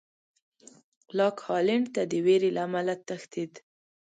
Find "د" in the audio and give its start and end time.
2.11-2.13